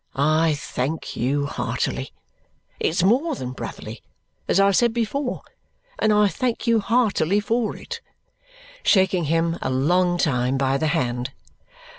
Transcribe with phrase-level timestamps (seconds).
[0.15, 2.09] I thank you heartily.
[2.79, 4.01] It's more than brotherly,
[4.47, 5.43] as I said before,
[5.99, 8.01] and I thank you heartily for it,"
[8.81, 11.33] shaking him a long time by the hand.